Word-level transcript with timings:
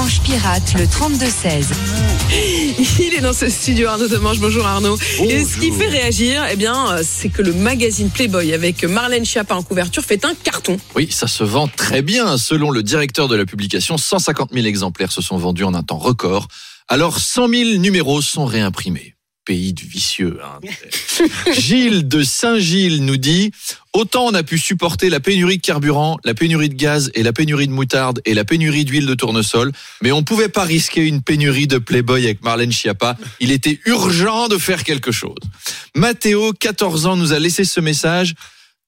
manches 0.00 0.20
pirates, 0.20 0.74
le 0.78 0.84
32-16. 0.84 1.66
Il 3.00 3.14
est 3.14 3.20
dans 3.20 3.32
ce 3.32 3.48
studio 3.48 3.88
Arnaud 3.88 4.08
Demange. 4.08 4.38
Bonjour 4.38 4.66
Arnaud. 4.66 4.96
Et 5.26 5.44
ce 5.44 5.58
qui 5.58 5.72
fait 5.72 5.88
réagir, 5.88 6.42
eh 6.50 6.56
bien, 6.56 6.96
c'est 7.02 7.28
que 7.28 7.42
le 7.42 7.52
magazine 7.52 8.08
Playboy 8.08 8.54
avec 8.54 8.84
Marlène 8.84 9.24
Schiappa 9.24 9.54
en 9.54 9.62
couverture 9.62 10.02
fait 10.04 10.24
un 10.24 10.34
carton. 10.34 10.78
Oui, 10.94 11.08
ça 11.10 11.26
se 11.26 11.44
vend 11.44 11.68
très 11.68 12.02
bien. 12.02 12.38
Selon 12.38 12.70
le 12.70 12.82
directeur 12.82 13.28
de 13.28 13.36
la 13.36 13.44
publication, 13.44 13.98
150 13.98 14.52
000 14.52 14.66
exemplaires 14.66 15.12
se 15.12 15.22
sont 15.22 15.36
vendus 15.36 15.64
en 15.64 15.74
un 15.74 15.82
temps 15.82 15.98
record. 15.98 16.48
Alors 16.88 17.18
100 17.18 17.48
000 17.48 17.70
numéros 17.78 18.22
sont 18.22 18.46
réimprimés. 18.46 19.14
Pays 19.46 19.72
du 19.72 19.86
vicieux. 19.86 20.38
hein. 20.44 20.60
Gilles 21.58 22.06
de 22.06 22.22
Saint-Gilles 22.22 23.04
nous 23.04 23.16
dit 23.16 23.50
Autant 23.92 24.26
on 24.26 24.34
a 24.34 24.42
pu 24.42 24.58
supporter 24.58 25.08
la 25.10 25.18
pénurie 25.18 25.56
de 25.56 25.62
carburant, 25.62 26.18
la 26.24 26.34
pénurie 26.34 26.68
de 26.68 26.74
gaz 26.74 27.10
et 27.14 27.22
la 27.22 27.32
pénurie 27.32 27.66
de 27.66 27.72
moutarde 27.72 28.20
et 28.26 28.34
la 28.34 28.44
pénurie 28.44 28.84
d'huile 28.84 29.06
de 29.06 29.14
tournesol, 29.14 29.72
mais 30.02 30.12
on 30.12 30.22
pouvait 30.22 30.48
pas 30.50 30.64
risquer 30.64 31.06
une 31.06 31.22
pénurie 31.22 31.66
de 31.66 31.78
Playboy 31.78 32.24
avec 32.24 32.42
Marlène 32.42 32.70
Schiappa. 32.70 33.16
Il 33.40 33.50
était 33.50 33.80
urgent 33.86 34.48
de 34.48 34.58
faire 34.58 34.84
quelque 34.84 35.10
chose. 35.10 35.38
Mathéo, 35.96 36.52
14 36.52 37.06
ans, 37.06 37.16
nous 37.16 37.32
a 37.32 37.38
laissé 37.38 37.64
ce 37.64 37.80
message. 37.80 38.34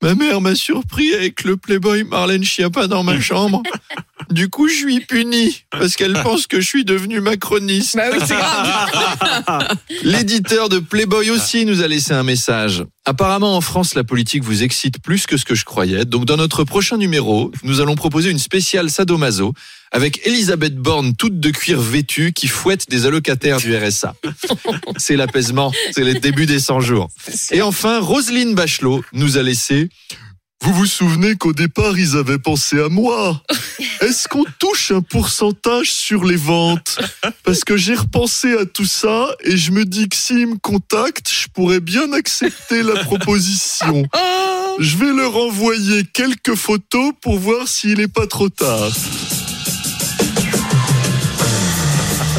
Ma 0.02 0.14
mère 0.14 0.40
m'a 0.40 0.54
surpris 0.54 1.14
avec 1.14 1.44
le 1.44 1.56
Playboy 1.56 2.04
Marlène 2.04 2.44
Schiappa 2.44 2.86
dans 2.88 3.02
ma 3.04 3.20
chambre. 3.20 3.62
Du 4.30 4.48
coup, 4.48 4.68
je 4.68 4.74
suis 4.74 5.00
puni 5.00 5.64
parce 5.70 5.96
qu'elle 5.96 6.12
pense 6.22 6.46
que 6.46 6.60
je 6.60 6.66
suis 6.66 6.84
devenu 6.84 7.20
macroniste. 7.20 7.96
Bah 7.96 8.04
oui, 8.12 8.18
c'est 8.26 8.34
grave. 8.34 9.76
L'éditeur 10.02 10.68
de 10.68 10.78
Playboy 10.78 11.30
aussi 11.30 11.64
nous 11.64 11.82
a 11.82 11.88
laissé 11.88 12.12
un 12.12 12.22
message. 12.22 12.84
Apparemment, 13.04 13.56
en 13.56 13.60
France, 13.60 13.94
la 13.94 14.04
politique 14.04 14.44
vous 14.44 14.62
excite 14.62 15.02
plus 15.02 15.26
que 15.26 15.36
ce 15.36 15.44
que 15.44 15.54
je 15.54 15.64
croyais. 15.64 16.04
Donc, 16.04 16.24
dans 16.24 16.36
notre 16.36 16.64
prochain 16.64 16.96
numéro, 16.96 17.50
nous 17.64 17.80
allons 17.80 17.96
proposer 17.96 18.30
une 18.30 18.38
spéciale 18.38 18.90
sadomaso 18.90 19.54
avec 19.92 20.26
Elisabeth 20.26 20.76
Borne, 20.76 21.14
toute 21.14 21.38
de 21.38 21.50
cuir 21.50 21.80
vêtue, 21.80 22.32
qui 22.32 22.48
fouette 22.48 22.88
des 22.88 23.04
allocataires 23.06 23.58
du 23.58 23.76
RSA. 23.76 24.14
C'est 24.96 25.16
l'apaisement, 25.16 25.72
c'est 25.92 26.04
le 26.04 26.14
début 26.14 26.46
des 26.46 26.60
100 26.60 26.80
jours. 26.80 27.08
Et 27.50 27.60
enfin, 27.60 28.00
Roselyne 28.00 28.54
Bachelot 28.54 29.04
nous 29.12 29.36
a 29.36 29.42
laissé 29.42 29.88
vous 30.62 30.72
vous 30.74 30.86
souvenez 30.86 31.34
qu'au 31.34 31.52
départ, 31.52 31.98
ils 31.98 32.16
avaient 32.16 32.38
pensé 32.38 32.80
à 32.80 32.88
moi 32.88 33.42
Est-ce 34.00 34.28
qu'on 34.28 34.44
touche 34.60 34.92
un 34.92 35.02
pourcentage 35.02 35.90
sur 35.90 36.24
les 36.24 36.36
ventes? 36.36 37.00
Parce 37.44 37.64
que 37.64 37.76
j'ai 37.76 37.94
repensé 37.94 38.56
à 38.56 38.64
tout 38.64 38.84
ça 38.84 39.34
et 39.42 39.56
je 39.56 39.72
me 39.72 39.84
dis 39.84 40.08
que 40.08 40.16
s'ils 40.16 40.46
me 40.46 40.58
contactent, 40.58 41.30
je 41.30 41.48
pourrais 41.48 41.80
bien 41.80 42.12
accepter 42.12 42.82
la 42.82 43.04
proposition. 43.04 44.04
Je 44.78 44.96
vais 44.96 45.12
leur 45.12 45.36
envoyer 45.36 46.02
quelques 46.14 46.54
photos 46.54 47.12
pour 47.20 47.38
voir 47.38 47.68
s'il 47.68 47.98
n'est 47.98 48.08
pas 48.08 48.26
trop 48.26 48.48
tard. 48.48 48.90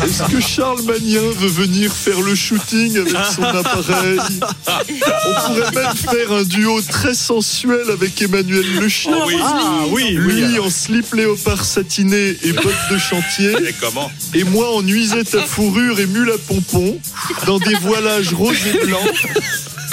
Est-ce 0.03 0.23
que 0.29 0.41
Charles 0.41 0.81
Magnin 0.81 1.31
veut 1.37 1.47
venir 1.47 1.91
faire 1.93 2.19
le 2.19 2.35
shooting 2.35 2.97
avec 2.97 3.15
son 3.33 3.43
appareil 3.43 4.19
On 4.67 5.47
pourrait 5.47 5.71
même 5.71 5.95
faire 5.95 6.31
un 6.31 6.43
duo 6.43 6.81
très 6.81 7.13
sensuel 7.13 7.89
avec 7.89 8.21
Emmanuel 8.21 8.65
Le 8.81 8.89
Chien. 8.89 9.17
Ah 9.41 9.83
oui, 9.89 10.11
Lui 10.11 10.59
en 10.59 10.69
slip 10.69 11.13
léopard 11.13 11.63
satiné 11.63 12.37
et 12.43 12.51
bottes 12.51 12.89
de 12.91 12.97
chantier. 12.97 13.51
Et 13.67 13.73
comment 13.79 14.11
Et 14.33 14.43
moi 14.43 14.75
en 14.75 14.81
nuisette 14.81 15.35
à 15.35 15.41
fourrure 15.41 15.99
et 15.99 16.05
mule 16.05 16.31
à 16.31 16.37
pompons, 16.37 16.99
dans 17.45 17.59
des 17.59 17.75
voilages 17.75 18.33
roses 18.33 18.57
et 18.67 18.85
blancs, 18.85 18.99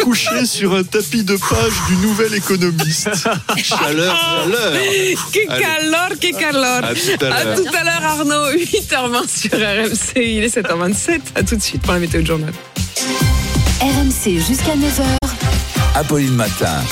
couché 0.02 0.46
sur 0.46 0.74
un 0.74 0.82
tapis 0.82 1.22
de 1.24 1.36
page 1.36 1.72
du 1.88 1.96
Nouvel 2.06 2.34
Économiste. 2.34 3.10
Chaleur, 3.62 4.16
chaleur. 4.16 4.72
Que 5.32 5.46
calor, 5.46 6.08
que 6.20 6.38
calor. 6.38 6.84
À 6.84 6.94
tout 6.94 7.24
à 7.24 7.34
À 7.34 7.44
l'heure. 7.44 7.56
tout 7.56 7.76
à 7.76 7.84
l'heure 7.84 8.04
Arnaud, 8.04 8.52
8h20 8.52 9.28
sur 9.28 9.52
RMC. 9.52 10.16
Il 10.16 10.44
est 10.44 10.56
7h27. 10.56 11.20
À 11.34 11.42
tout 11.42 11.56
de 11.56 11.62
suite 11.62 11.82
pour 11.82 11.92
la 11.94 12.00
météo 12.00 12.22
de 12.22 12.26
journal. 12.26 12.52
RMC 13.80 14.38
jusqu'à 14.46 14.74
9h. 14.74 15.16
Apolline 15.94 16.34
Matin. 16.34 16.82